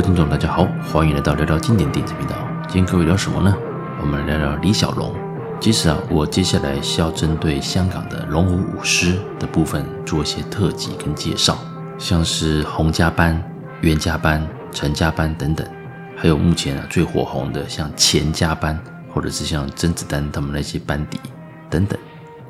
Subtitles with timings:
[0.00, 2.34] 各位听众，大家好，欢迎来到聊聊经典电影频道。
[2.62, 3.54] 今天各位聊什么呢？
[4.00, 5.14] 我们来聊聊李小龙。
[5.60, 11.58] 其实啊，我接下来是要针对香港的龙虎舞狮的部分做一些特辑跟介绍，
[11.98, 13.42] 像是洪家班、
[13.82, 15.68] 袁家班、陈家班等等，
[16.16, 18.82] 还有目前啊最火红的像钱家班，
[19.12, 21.20] 或者是像甄子丹他们那些班底
[21.68, 22.00] 等等。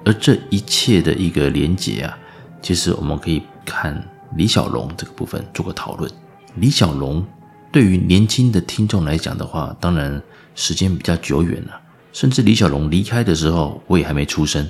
[0.05, 2.17] 而这一切的一个连结啊，
[2.63, 4.01] 其实我们可以看
[4.37, 6.09] 李小龙这个部分做个讨论。
[6.55, 7.25] 李小龙
[7.73, 10.21] 对于年轻的听众来讲的话，当然
[10.55, 11.81] 时间比较久远了。
[12.13, 14.69] 甚至李小龙离开的时候，我也还没出生。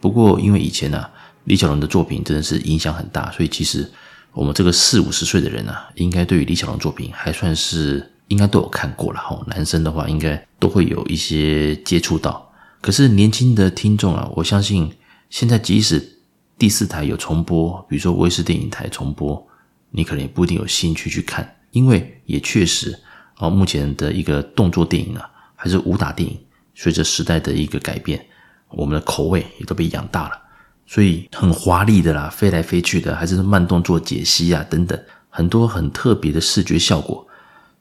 [0.00, 1.10] 不过，因为以前呢、啊，
[1.44, 3.88] 李小龙的作品真的是影响很大，所以其实
[4.32, 9.40] 我们这个四五十岁的人啊，应该对于李小龙作品还算是应该都有看过了哈。
[9.46, 12.50] 男生的话，应该都会有一些接触到。
[12.80, 14.92] 可是年轻的听众啊，我相信
[15.30, 16.18] 现在即使
[16.58, 19.46] 第四台有重播，比如说卫视电影台重播，
[19.90, 22.98] 你可能也不一定有兴趣去看，因为也确实
[23.34, 26.38] 啊，目前的一个动作电影啊，还是武打电影。
[26.74, 28.24] 随着时代的一个改变，
[28.68, 30.40] 我们的口味也都被养大了，
[30.86, 34.96] 所以很华丽的啦，飞来飞去的，还是慢动作解析啊等等，
[35.28, 37.26] 很多很特别的视觉效果，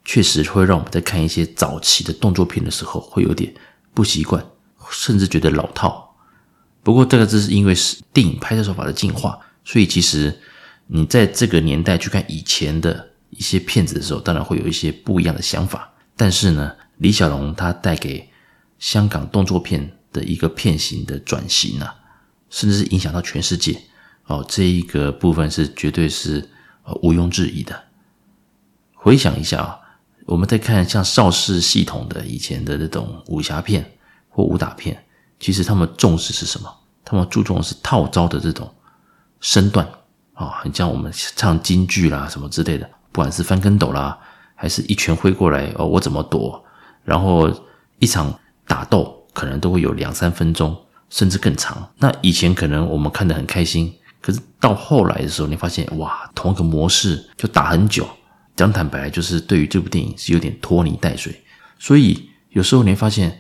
[0.03, 3.53] 确实会让我们在看一些早期的动作片的时候，会有点
[3.93, 4.43] 不习惯，
[4.89, 6.15] 甚至觉得老套。
[6.81, 10.35] 不过这个只是因为是电影拍摄手法的进化，所以其实
[10.87, 15.91] 你在这个年代去看以前的一些片子的时候，当然会有一些不一样的想法。
[16.15, 18.29] 但是呢，李小龙他带给
[18.79, 21.95] 香港动作片的一个片型的转型啊，
[22.49, 23.79] 甚至是影响到全世界
[24.25, 26.49] 哦，这一个部分是绝对是
[26.83, 27.83] 呃毋庸置疑的。
[28.93, 29.79] 回想一下啊，
[30.25, 33.97] 我们在看像邵氏系统的以前的这种武侠片
[34.29, 35.05] 或武打片，
[35.39, 36.73] 其实他们重视是什么？
[37.05, 38.69] 他们注重的是套招的这种
[39.39, 39.87] 身段
[40.33, 44.17] 啊，很像我们唱京剧啦什么之类的，不管是翻跟斗啦，
[44.55, 46.63] 还是一拳挥过来哦，我怎么躲？
[47.03, 47.49] 然后
[47.99, 48.33] 一场。
[48.69, 50.75] 打斗可能都会有两三分钟，
[51.09, 51.89] 甚至更长。
[51.99, 58.05] 那以前可能我们看得很开心，可是到后来的时候，你发现哇，同一个模式就打很久。
[58.57, 61.41] 讲坦白，就是对于这部电影是有点拖泥带水。
[61.79, 63.39] 所以有时候你会发现，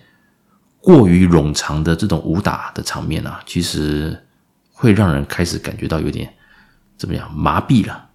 [0.79, 4.17] 过于冗长的这种武打的场面啊，其实
[4.71, 6.33] 会让人开始感觉到有点
[6.97, 8.06] 怎么样麻痹了。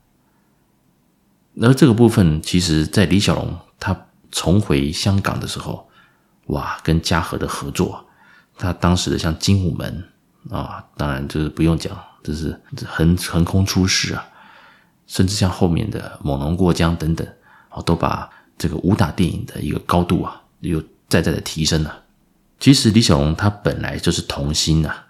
[1.61, 5.89] 而这个部分，其实在李小龙他重回香港的时候。
[6.47, 8.05] 哇，跟嘉禾的合作，
[8.59, 10.05] 他当时的像《精武门》
[10.55, 14.27] 啊，当然就是不用讲，这是横横空出世啊，
[15.07, 17.27] 甚至像后面的《猛龙过江》等等，
[17.69, 22.03] 啊，都把这个武打电影的一个高度啊，又再再的提升了。
[22.59, 25.07] 其实李小龙他本来就是童星啊，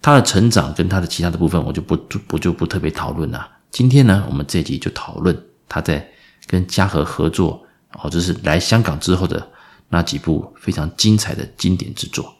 [0.00, 3.46] 他的成长跟他的其他的部分，我就不就不就不特别讨论了。
[3.70, 5.38] 今天呢，我们这集就讨论
[5.70, 6.06] 他在
[6.46, 7.64] 跟嘉禾合作，
[8.02, 9.48] 哦，就是来香港之后的。
[9.92, 12.32] 那几部非常精彩的经典之作，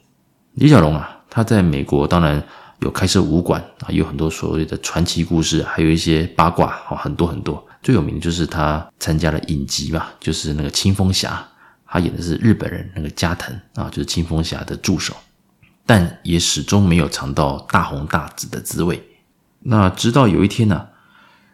[0.53, 2.41] 李小龙啊，他在美国当然
[2.79, 7.61] 有开设武馆啊，有很多所谓的传奇故事，还有一些八卦啊，很多很多。
[7.83, 11.45] 最有名的就是他参加了影集嘛，就是那个青蜂侠，
[11.85, 15.13] 他演的是日本人那个加藤啊，就是青蜂侠的助手，
[15.85, 19.03] 但也始终没有尝到大红大紫的滋味。
[19.59, 20.87] 那直到有一天呢、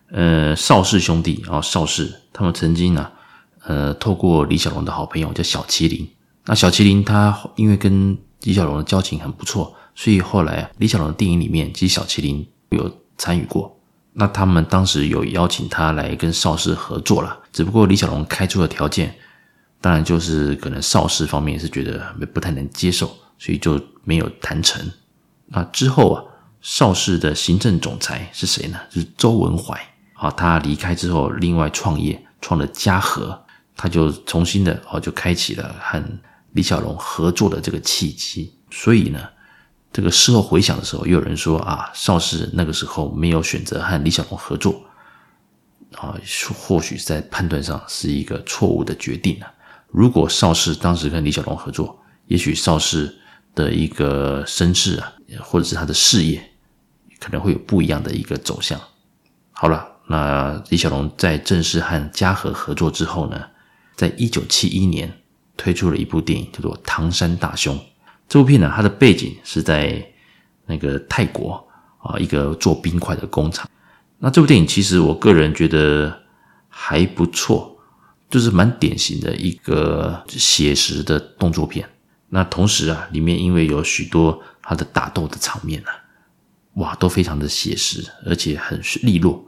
[0.09, 3.11] 呃，邵氏兄弟啊，邵氏他们曾经呢、
[3.63, 6.09] 呃，透过李小龙的好朋友叫小麒麟，
[6.45, 13.77] 那小麒麟他因为跟李小龙的交情很不错，所以后来，李小龙的电影里面其实小麒麟有参与过。
[14.13, 19.13] 那他们当时有邀请他来跟邵氏合作了，只不过李小龙开出的条件，
[19.81, 22.01] 当然就是可能邵氏方面是觉得
[22.33, 24.89] 不太能接受，所以就没有谈成。
[25.47, 26.23] 那之后啊，
[26.61, 28.79] 邵氏的行政总裁是谁呢？
[28.89, 29.79] 是周文怀
[30.31, 33.43] 他离开之后，另外创业创了嘉禾。
[33.79, 36.03] 他就重新的哦，就开启了和
[36.53, 38.51] 李小龙合作的这个契机。
[38.71, 39.21] 所以呢，
[39.93, 44.83] 这个事后回想的时候，又有人说啊，邵氏那个时候没有选择和李小龙合作
[45.95, 46.17] 啊，
[46.57, 49.53] 或许在判断上是一个错误的决定啊。
[49.89, 53.15] 如果邵氏当时跟李小龙合作，也许邵氏
[53.53, 55.13] 的一个身世啊，
[55.43, 56.43] 或者是他的事业，
[57.19, 58.81] 可能会有不一样的一个走向。
[59.51, 63.43] 好了，那李小龙在正式和嘉禾合作之后呢，
[63.95, 65.11] 在一九七一年
[65.57, 67.75] 推出了一部电影，叫做《唐山大兄》。
[68.29, 70.01] 这部片呢，它的背景是在
[70.65, 71.67] 那个泰国
[71.99, 73.69] 啊，一个做冰块的工厂。
[74.19, 76.21] 那这部电影其实我个人觉得
[76.69, 77.77] 还不错，
[78.29, 81.87] 就是蛮典型的一个写实的动作片。
[82.29, 85.91] 那同时啊，里面因为有许多他的打斗的场面啊，
[86.75, 89.43] 哇，都非常的写实，而且很利落。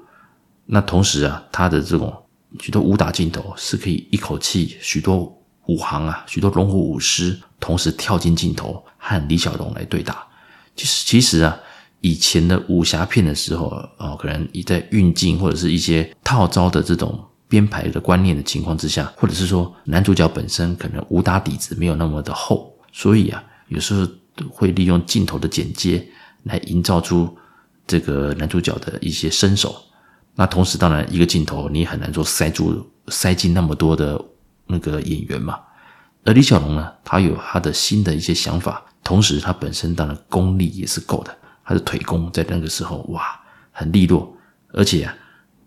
[0.72, 2.14] 那同时啊，它的这种
[2.60, 5.36] 许多武打镜头是可以一口气许多
[5.66, 10.24] 武行啊，许多龙虎武师同时跳进镜头和李小龙来对打。
[10.76, 11.58] 其实，其实啊，
[12.02, 13.68] 以前的武侠片的时候
[13.98, 24.08] 啊，可能你在运镜或者是一些套招的这种编排的观念的情况之下，或者是说男主角本身可能武打底子没有那么的厚，所以啊，有时候
[24.52, 26.08] 会利用镜头的剪接
[26.44, 27.36] 来营造出
[27.88, 29.76] 这个男主角的一些身手。
[30.40, 34.24] 那同时，当然一个镜头你很难说塞住塞进那么多的
[34.68, 35.60] 那个演员嘛。
[36.24, 43.38] 而李小龙呢，他有他的新的一些想法，同时他本身当然功力也是够的，他的腿功在那个时候哇
[43.74, 44.34] 很利落，
[44.72, 45.14] 而且啊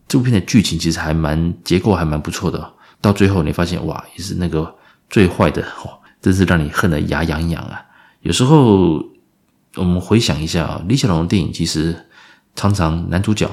[0.08, 2.72] 这部片的剧情其实还蛮结构还蛮不错的。
[3.02, 4.75] 到最后你发现哇也是那个
[5.10, 7.84] 最坏的哦，真是让你恨得牙痒痒啊。
[8.22, 9.04] 有时候
[9.75, 12.06] 我们回想一下啊，李小龙的电影其实
[12.56, 13.50] 常常男主角。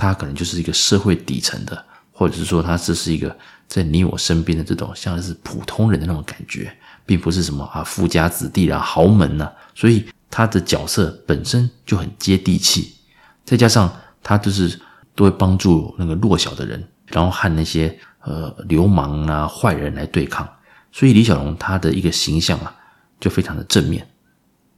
[0.00, 3.36] 他可能就是一个社会底层的，或者是说他这是一个
[3.68, 6.74] 在你我身边的这种像是普通人的那种感觉，
[7.04, 12.94] 并不是什么啊富家子弟啊豪门呐、所以他的角色本身就很接地气，
[13.44, 14.80] 再加上他就是
[15.14, 20.48] 都会帮助那个弱小的人，然后和那些呃流氓啊坏人来对抗，
[20.90, 22.74] 所以李小龙他的一个形象啊
[23.20, 24.08] 就非常的正面，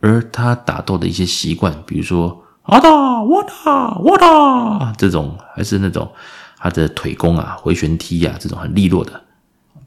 [0.00, 2.42] 而他打斗的一些习惯，比如说。
[2.62, 6.10] 啊哒，我哒，我哒，这种还是那种
[6.58, 9.20] 他的腿功啊，回旋踢啊，这种很利落的，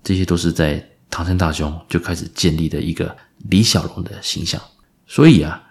[0.04, 3.16] 这些都是在唐山大兄就开始建立的一个
[3.50, 4.62] 李小龙的形象。
[5.08, 5.64] 所以啊，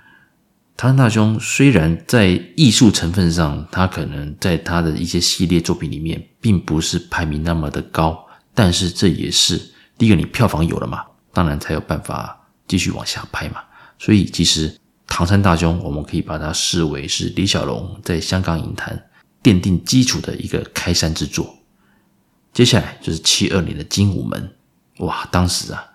[0.79, 8.19] 唐山大兄虽然在艺术成分上，他可能在他的一些系列作品里面并不是排名那么的高，
[8.55, 9.61] 但是这也是
[9.99, 11.03] 第一个，你票房有了嘛，
[11.35, 12.35] 当然才有办法
[12.67, 13.57] 继续往下拍嘛。
[13.99, 14.75] 所以其实。
[15.17, 19.01] 唐山大兄，我们可以把它视为是李小龙在香港影坛
[19.45, 21.55] 奠定基础的一个开山之作。
[22.53, 24.53] 接下来就是七二年的《精武门》，
[25.07, 25.87] 哇，当时啊，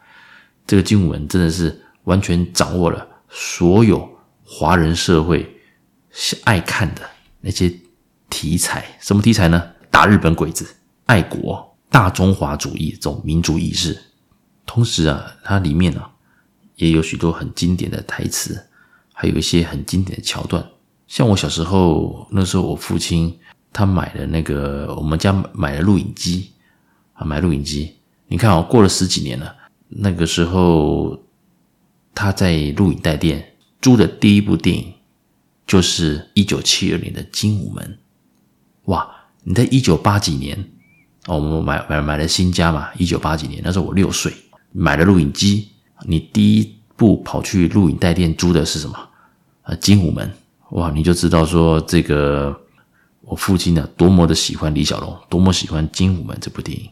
[0.65, 4.09] 这个《精武门》真的是完全掌握了所有
[4.45, 5.53] 华人社会
[6.45, 7.01] 爱看的
[7.41, 7.69] 那些
[8.29, 8.85] 题材。
[9.01, 9.61] 什么题材呢？
[9.91, 10.65] 打日本鬼子、
[11.07, 14.01] 爱国、大中华主义这种民族意识。
[14.65, 16.09] 同时啊，它里面啊
[16.77, 18.67] 也有许多很经典的台词。
[19.21, 20.65] 还有一些很经典的桥段，
[21.05, 23.37] 像我小时候那时候，我父亲
[23.73, 26.51] 他买了那个我们家买了录影机
[27.11, 27.93] 啊，买录影机。
[28.29, 29.53] 你看哦，过了十几年了，
[29.89, 31.19] 那个时候
[32.15, 34.93] 他在录影带店租的第一部电影
[35.67, 37.99] 就是一九七二年的《精武门》。
[38.89, 39.05] 哇，
[39.43, 40.57] 你在一九八几年
[41.25, 44.31] 哦，我们买买买了新家嘛，一九八几年那时候我六岁，
[44.71, 45.67] 买了录影机，
[46.05, 49.07] 你第一部跑去录影带店租的是什么？
[49.69, 50.31] 啊，精武门
[50.71, 52.59] 哇，你就知道说这个
[53.21, 56.89] 我父亲呢多么的喜欢李小龙，多么喜欢精武门这部电影。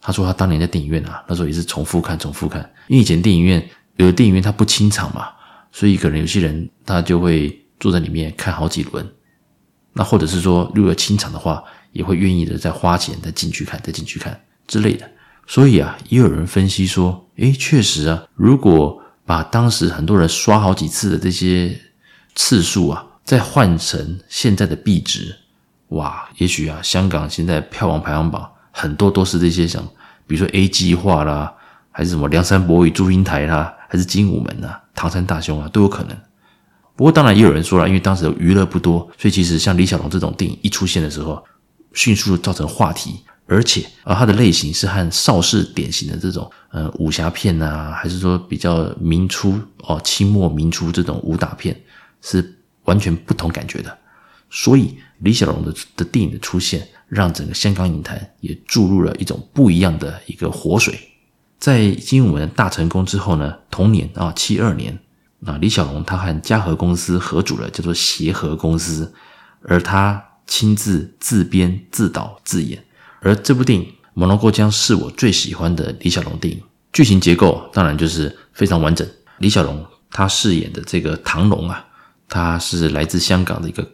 [0.00, 2.60] 他说他当年在电影院啊，那时候也是重复看，重复看。
[2.88, 5.28] 因为以前电影院有的电影院它不清场嘛，
[5.72, 9.06] 所以可能有些人他就会坐在里面看好几轮。
[9.94, 15.10] 那或者是说，如果清场的话，也会愿意的再花钱再进去看，再进去看之类的。
[15.46, 21.78] 所以啊，也有人分析说，诶，确实啊，如果把当时很多人刷好几次的这些。
[22.34, 25.34] 次数啊，再换成现在的币值，
[25.88, 29.82] 哇，也许啊，香港现在票房排行榜很多都是这些像，
[30.26, 31.52] 比如说 A 计划啦，
[31.90, 36.16] 还是什么梁山伯与祝英台啦，还是精武门呐、唐山大兄啊，都有可能。
[36.96, 41.42] 不过当然也有人说了，因为当时的娱乐不多，所以其实像李小龙这种电影一出现的时候，
[41.92, 51.76] 迅速造成话题，而且啊，它的类型是和邵氏典型的这种呃武侠片啊，还是说比较明初哦清末明初这种武打片。
[52.24, 53.98] 是完全不同感觉的，
[54.48, 60.98] 所以李小龙的的电影的出现，让整个香港影坛也注入了一种不一样的一个活水。
[61.58, 64.98] 在精武门大成功之后呢，同年啊七二年，
[65.44, 69.12] 啊李小龙他和嘉禾公司合组了叫做协和公司，
[69.62, 72.82] 而他亲自自编自导自演，
[73.20, 76.62] 而这部电影《猛龙过江》是我最喜欢的李小龙电影。
[76.92, 79.06] 剧情结构当然就是非常完整，
[79.38, 81.84] 李小龙他饰演的这个唐龙啊。
[82.28, 83.86] 他是来自香港的一个，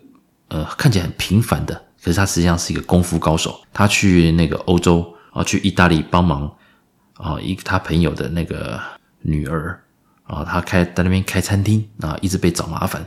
[0.49, 3.61] 呃，看起来很平凡的，可是他实际上是一个功夫高手。
[3.73, 6.51] 他去那个欧洲啊，去意大利帮忙
[7.15, 8.81] 啊，一他朋友的那个
[9.21, 9.83] 女儿
[10.25, 13.05] 啊，他开在那边开餐厅啊，一直被找麻烦，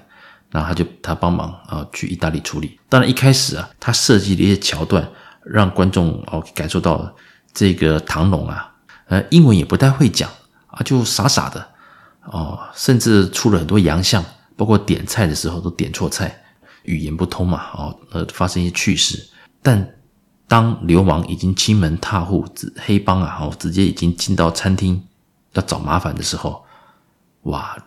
[0.52, 2.80] 然后他就他帮忙啊，去意大利处理。
[2.90, 5.08] 当然一开始啊，他设计的一些桥段，
[5.46, 7.14] 让观众哦感受到
[7.54, 8.72] 这个唐龙啊，
[9.08, 10.30] 呃，英文也不太会讲
[10.68, 11.68] 啊，就傻傻的
[12.26, 14.24] 哦，甚至出了很多洋相。
[14.56, 16.44] 包括点菜的时候都点错菜，
[16.84, 19.28] 语言不通嘛，哦，呃，发生一些趣事。
[19.62, 19.96] 但
[20.48, 22.46] 当流氓已经侵门踏户，
[22.78, 25.02] 黑帮啊，哦，直接已经进到餐厅
[25.54, 26.64] 要找麻烦的时候，
[27.44, 27.78] 哇，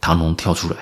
[0.00, 0.76] 唐龙跳出来，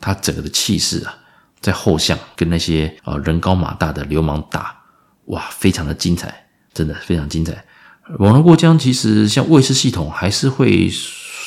[0.00, 1.14] 他整个的气势啊，
[1.60, 4.82] 在后巷跟那些啊人高马大的流氓打，
[5.26, 7.64] 哇，非常的精彩，真的非常精彩。
[8.18, 10.90] 猛龙过江其实像卫视系统还是会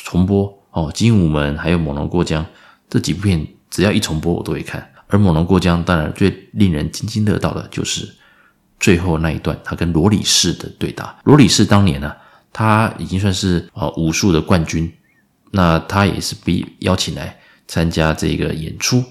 [0.04, 2.44] 重播哦，精武门还有猛龙过江
[2.88, 4.90] 这几部片，只要一重播我都会看。
[5.08, 8.08] 而猛龙过江当然最令人津津乐道的就是。
[8.78, 11.16] 最后那一段，他跟罗里士的对打。
[11.24, 12.12] 罗里士当年呢、
[12.52, 14.92] 他已经算是啊武术的冠军，
[15.50, 17.34] 那他也是被邀请来
[17.66, 19.02] 参加这个演出。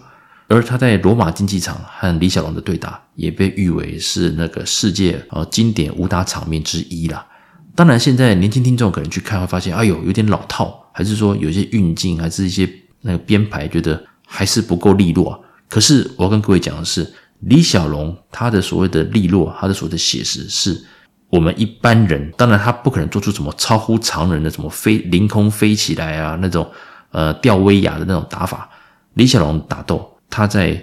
[0.47, 7.25] 而他在罗马竞技场和李小龙的对打，也被誉为是那个世界啊经典武打场面之一啦。
[7.73, 12.69] 当然，现在年轻听众可能去看会发现，哎呦，有点老套，还是说有些运镜，还是一些
[13.05, 17.13] 那个编排，觉得还是不够利落、可是我要跟各位讲的是。
[17.41, 20.81] 李小龙他的所谓的利落，他的所谓的写实，是
[21.29, 26.67] 我们一般人当然他不可能做出什么超乎常人的什么飞凌空飞起来啊那种
[27.11, 28.67] 呃吊威亚的那种打法。
[29.15, 30.81] 李小龙打斗，他在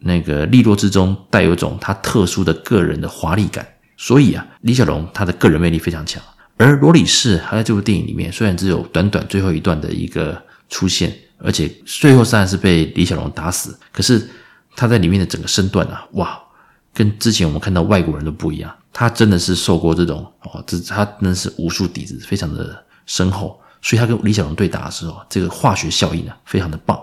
[0.00, 3.64] 那个利落之中带有一种他特殊的个人的华丽感，
[3.96, 6.20] 所以啊，李小龙他的个人魅力非常强。
[6.56, 14.28] 而罗里士他在这部电影里面虽然只有短短最后一段的一个出现，而且最后虽然是被李小龙打死，可是。
[14.76, 16.40] 他在里面的整个身段啊，哇，
[16.94, 18.74] 跟之前我们看到外国人都不一样。
[18.92, 26.98] 他真的是受过这种哦，这他真的是武术底子非常的深厚，所以他跟李小龙对打的时候，这个化学效应呢非常的棒。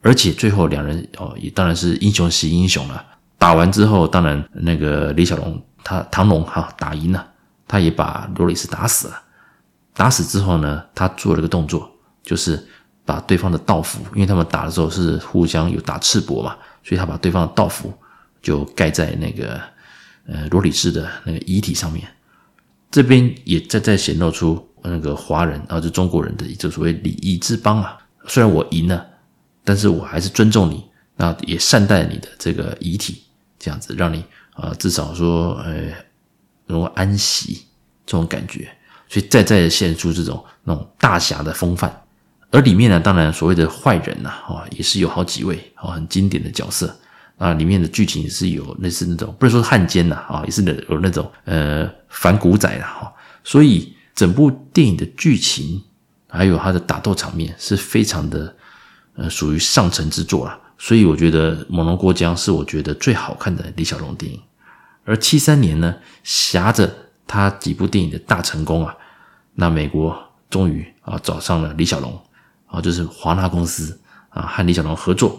[0.00, 3.04] 而且最后两人哦，也当然是英雄惜英雄了。
[3.38, 7.24] 打完之后，当然那个李小龙他唐龙哈打赢了，
[7.68, 9.22] 他也把罗里士打死了。
[9.94, 11.88] 打死之后呢，他做了个动作，
[12.22, 12.66] 就是
[13.04, 16.56] 把对方的道服，因为他们打的时候是互相有打赤膊嘛。
[16.84, 17.92] 所以他把对方的道服
[18.40, 19.60] 就盖在那个
[20.26, 22.04] 呃罗里士的那个遗体上面，
[22.90, 27.96] 这边也在在显露出那个华人啊，就中国人的这所谓礼仪之邦啊。
[28.26, 29.06] 虽然我赢了，
[29.62, 33.22] 但是我还是尊重你，那也善待你的这个遗体，
[33.60, 35.84] 这样子让你啊至少说呃
[36.66, 37.64] 能够安息
[38.04, 38.68] 这种感觉。
[39.08, 42.01] 所以再再现出这种那种大侠的风范。
[42.52, 46.94] 而里面呢，当然所谓的坏人呐，啊，也是有好几位啊，很经典的角色
[47.38, 47.54] 啊。
[47.54, 53.12] 里面的剧情是有类似那种，不是说是汉奸呐，啊，也是有那种呃反骨仔啦，哈。
[53.42, 55.82] 所以整部电影的剧情
[56.28, 58.54] 还有它的打斗场面是非常的
[59.16, 60.60] 呃属于上乘之作啦。
[60.76, 64.38] 所以我觉得《猛龙过江》是我觉得最好看的李小龙电影。
[65.04, 66.94] 而七三年呢，挟着
[67.26, 68.94] 他几部电影的大成功啊，
[69.54, 70.14] 那美国
[70.50, 72.20] 终于啊找上了李小龙。
[72.72, 74.00] 啊，就是华纳公司
[74.30, 75.38] 啊，和李小龙合作，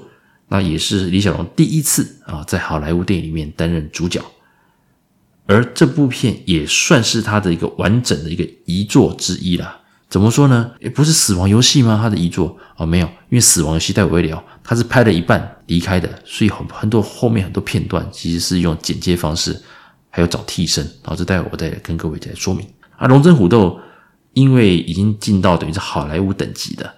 [0.50, 4.22] 那也是李小龙第一次啊，在好莱坞电影里面担任主角，
[5.48, 9.80] 而这部片也算是他的一个完整的一个遗作之一啦。
[10.08, 10.70] 怎么说呢？
[10.80, 12.00] 也不是死亡游戏吗？
[12.00, 19.60] 他的遗作哦，没有，因为死亡游戏待会聊，他是拍了一半离开的，所以很很多后面很多片段其实是用剪接方式，
[20.12, 22.64] 还有找替身，然后这待会我再跟各位再说明。
[22.96, 23.80] 啊，龙争虎斗，
[24.34, 26.94] 因为已经进到等于是好莱坞等级的。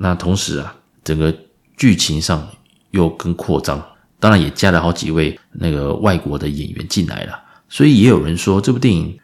[0.00, 1.34] 那同时啊，整个
[1.76, 2.48] 剧情上
[2.92, 3.84] 又更扩张，
[4.20, 7.38] 当然也加了好几位那个外国的演员进来了，
[7.68, 9.18] 所以也有人说这部电影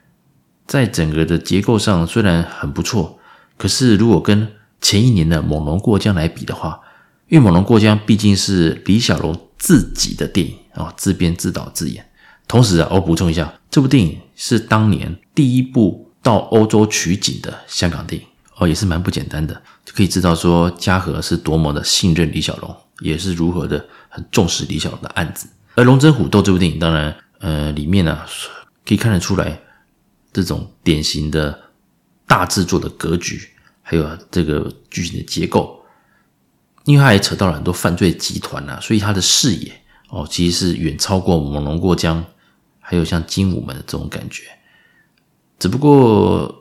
[0.67, 3.19] 在整个的结构上虽然很不错，
[3.57, 4.51] 可是如果跟
[4.81, 6.81] 前一年的《猛龙过江》来比的话，
[7.29, 12.05] 因为《猛龙过江》毕竟是李小龙自己的电影啊，自编自导自演。
[12.47, 18.29] 同时啊，我补充一下，这部电影是当年第一部到欧洲取景的香港电影。
[18.57, 25.49] 哦，也是蛮不简单的，就可以知道说嘉禾是多么的信任李小龙，也是如何的很重视李小龙的案子。
[25.75, 28.17] 而《龙争虎斗》这部电影，当然，呃，里面呢、
[28.87, 29.61] 可以看得出来
[30.33, 31.59] 这种典型的
[32.29, 33.49] 大制作的格局，
[33.83, 35.85] 还有这个剧情的结构，
[36.85, 39.73] 因为它也扯到了很多犯罪集团啊，所以它的视野
[40.11, 42.23] 哦，其实是远超过《猛龙过江》，
[42.79, 44.45] 还有像《精武门》的这种感觉，
[45.59, 46.61] 只不过。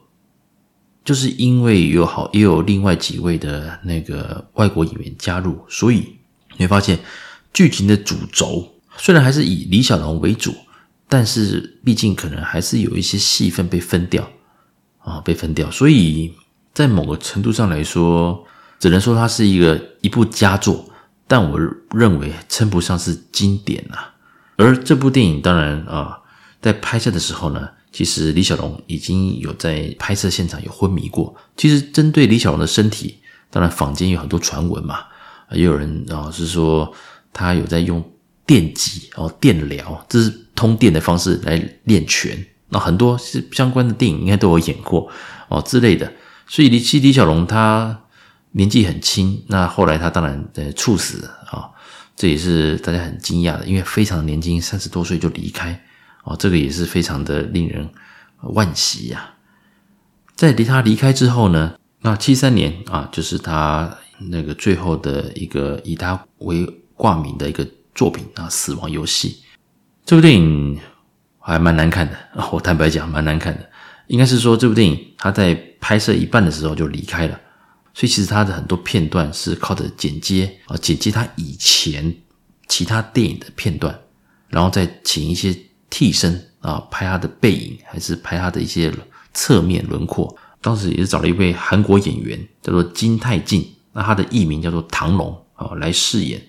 [1.04, 6.16] 就是因为有好也有另外几位的那个外国演员加入，所以
[6.58, 6.98] 你会发现
[7.54, 10.56] 剧情的主轴虽然还是以李小龙为主，
[11.10, 14.30] 但是毕竟可能还是有一些戏份被分掉
[15.00, 15.70] 啊，被分掉。
[15.70, 16.34] 所以
[16.74, 18.46] 在某个程度上来说，
[18.80, 20.90] 只能说它是一个一部佳作，
[21.28, 21.60] 但我
[21.92, 24.14] 认为称不上是经典啊。
[24.56, 26.20] 而这部电影当然啊，
[26.62, 27.70] 在拍摄的时候呢。
[27.94, 31.34] 其实李小龙已经有在拍摄现场有昏迷过。
[31.56, 33.20] 其实针对李小龙的身体，
[33.52, 35.06] 当然坊间有很多传闻嘛，
[35.52, 36.92] 也有人啊是说
[37.32, 38.04] 他有在用
[38.46, 42.36] 电击哦电疗，这是通电的方式来练拳。
[42.70, 45.08] 那很多是相关的电影应该都有演过
[45.48, 46.12] 哦之类的。
[46.48, 48.02] 所以李其李小龙他
[48.54, 51.70] 年纪很轻，那后来他当然呃猝死啊，
[52.16, 55.80] 这也是大家很惊讶的，因为非常年轻，三十多岁就离开
[56.24, 57.89] 哦，这个也是非常的令人
[58.42, 59.36] 惋惜呀。
[60.36, 66.65] 在离他离开之后呢，那七三年啊，就是他那个最后的一个以他为
[66.96, 69.30] 挂名的一个作品啊，《死亡游戏》
[70.06, 70.80] 这部电影
[71.39, 72.18] 还蛮难看的，
[72.51, 73.70] 我坦白讲蛮难看的。
[74.08, 77.39] 应该是说这部电影他在拍摄一半的时候就离开了，
[77.94, 82.13] 所以其实他的很多片段是靠着剪接啊，剪接他以前
[82.68, 83.98] 其他电影的片段，
[84.50, 85.56] 然后再请一些
[85.94, 88.92] 替身啊拍他的背影，还是拍他的一些
[89.32, 90.36] 侧面轮廓。
[90.60, 96.42] 当时也是找了一位韩国演员叫做金泰进，那他的艺名叫做唐龙啊来饰演，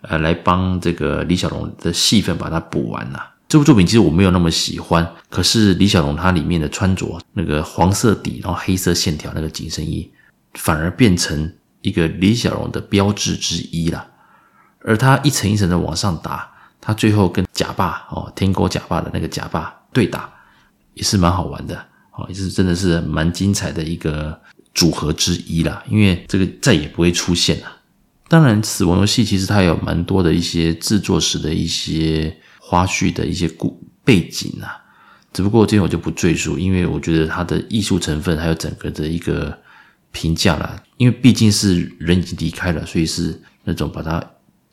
[0.00, 3.34] 呃，来帮这个李小龙的戏份把它补完了。
[3.48, 10.10] 这部作品其实我没有那么喜欢，可是李小龙他里面的穿着那个黄色底，然后黑色线条那个紧身衣，
[10.54, 14.04] 反而变成一个李小龙的标志之一了。
[14.80, 16.50] 而他一层一层的往上打，
[16.88, 20.32] 他最后跟假霸哦，天狗假霸的那个假霸对打，
[20.94, 21.76] 也是蛮好玩的
[22.12, 24.40] 哦，也是真的是蛮精彩的一个
[24.72, 25.84] 组合之一啦。
[25.90, 27.66] 因为这个再也不会出现了。
[28.26, 32.34] 当然，死亡游戏其实它有蛮多的一些制作时的一些。
[32.70, 34.76] 花絮的一些故背景啊，
[35.32, 39.58] 只不过这边我就不赘述，因为我觉得它的艺术成分还有整个的一个
[40.12, 44.22] 评价啦，因为毕竟是人已经离开了，所以是那种把它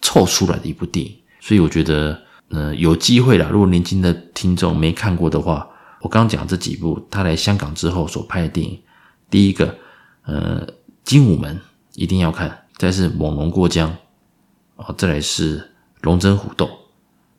[0.02, 5.70] 凑出来的一部电影，所以我觉得，呃，有机会啦，如果年轻的听众没看过的话，
[6.02, 8.82] 我刚刚讲这几部他来香港之后所拍的电影，
[9.30, 9.76] 第一个，
[10.24, 10.66] 呃，
[11.04, 11.56] 《精武门》
[11.94, 13.88] 一定要看，再是《猛龙过江》，
[14.78, 15.60] 哦，再来是
[16.02, 16.66] 《龙争虎斗》。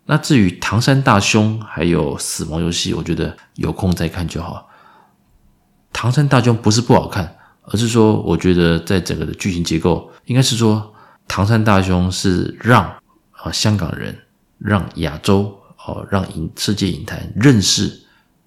[0.05, 4.69] 那至于唐山大兄还有死亡游戏，我觉得有空再看就好。
[5.93, 10.95] 唐山大兄不是不好看，而是说我觉得在整个的剧情结构，应该是说
[11.27, 12.89] 唐山大兄是让
[13.47, 14.17] 啊香港人、
[14.59, 17.93] 让亚洲哦、让影世界影坛认识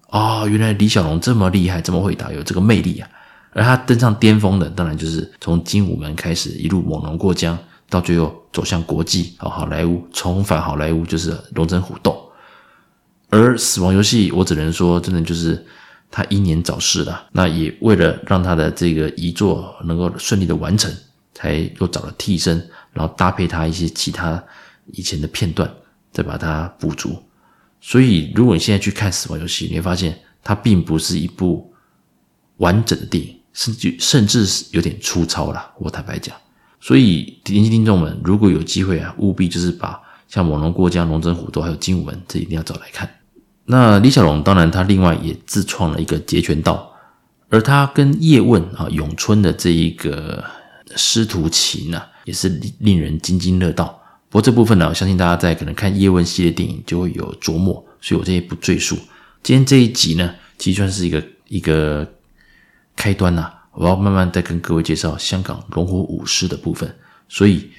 [0.08, 3.08] 啊、原来李小龙这么厉害，这么会打，有这个魅力啊。
[3.52, 7.58] 而他登上巅峰的，当然就是从精武门开始，一路猛龙过江。
[7.88, 12.16] 到最后走向国际，好好莱坞重返好莱坞就是龙争虎斗，
[13.30, 15.66] 而死亡游戏我只能说真的就是
[16.08, 17.24] 他英年早逝了。
[17.32, 20.88] 那也为了让他的这个遗作能够顺利的完成，
[21.34, 24.40] 才又找了替身，然后搭配他一些其他
[24.94, 25.70] 以前的片段，
[26.12, 27.22] 再把它补足。
[27.80, 31.72] 所以如果你现在去看死亡游戏，你会发现它并不是一部
[32.58, 35.70] 完整的电影，甚至甚至是有点粗糙了。
[35.78, 36.36] 我坦白讲。
[36.82, 43.06] 所以，年轻听众们，如果有机会啊，务必就是把像《猛龙过江》《龙争虎斗》还有《精武门》，这一定要找来看。
[43.66, 46.90] 那李小龙当然他另外也自创了一个截拳道，
[47.50, 50.42] 而他跟叶问啊、咏春的这一个
[50.96, 52.48] 师徒情呢，也是
[52.78, 53.99] 令人津津乐道。
[54.30, 58.96] 不过这部分呢，我相信大家在可能看叶问系列电影就会有琢磨，所以我这些不赘述。
[59.42, 62.08] 今天这一集呢，其实算是一个一个
[62.94, 66.94] 开端呐、我要慢慢再跟各位介绍香港龙虎武师的部分，
[67.28, 67.70] 所以，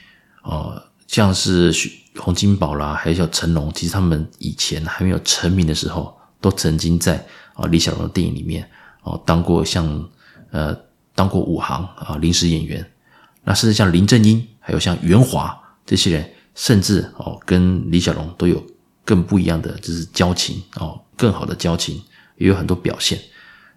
[0.44, 1.74] 呃，像是
[2.18, 8.70] 洪金宝啦，还有像成龙，其实他们以前还没有成名的时候，都曾经在啊李小龙的电影里面
[9.04, 10.10] 哦当过像
[10.50, 10.76] 呃
[11.16, 12.86] 当过武行啊临时演员，
[13.46, 16.30] 那甚至像林正英，还有像袁华这些人，
[16.62, 18.64] 甚至哦跟李小龙都有
[19.04, 22.00] 更不一样的就是交情哦，更好的交情，
[22.38, 23.20] 也有很多表现。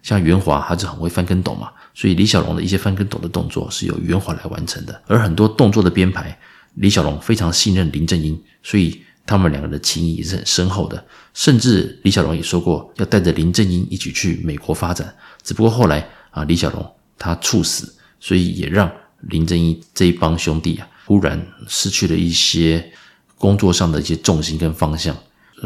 [0.03, 5.01] 像袁华，他就很会翻跟斗嘛，所以李小龙的一些翻跟斗的动作是由袁华来完成的。
[5.07, 6.37] 而很多动作的编排，
[6.75, 11.03] 李小龙非常信任林正英，所以他们两个的情谊也是很深厚的。
[11.33, 22.91] 甚至李小龙也说过要带着林正英一起去美国发展，只不过后来啊，李小龙他猝死，所以也让林正英这一帮兄弟啊，忽然失去了一些
[23.37, 25.15] 工作上的一些重心跟方向。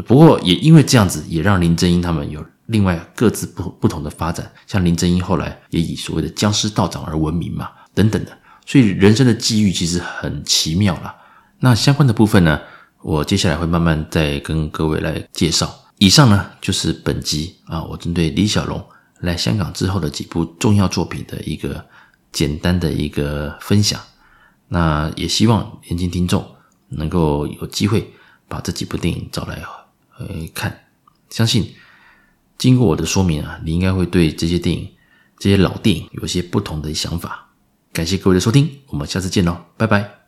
[0.06, 2.44] 不过也因为这样子，也让林正英他们有。
[2.66, 8.30] 另外各自不不同的发展，像林正英后来也以所谓的僵尸道长而闻名嘛，等等的，
[8.64, 11.12] 所以人生的际遇其实很奇妙啦。
[11.58, 12.60] 那相关的部分呢，
[13.02, 15.68] 我接下来会慢慢再跟各位来介绍。
[15.98, 18.80] 以上呢就是本集啊，我针对李小龙
[19.18, 21.84] 来香港之后的几部重要作品的一个
[22.30, 24.00] 简单的一个分享。
[24.72, 26.54] 那也希望年轻听众
[26.88, 28.12] 能够有机会
[28.48, 29.62] 把这几部电影找来
[30.16, 30.86] 呃看，
[31.28, 31.74] 相信。
[32.56, 34.88] 经过我的说明啊，你应该会对这些电影、
[35.38, 37.48] 这些老电影有些不同的想法。
[37.92, 40.19] 感谢各位的收听，我们下次见喽，拜拜。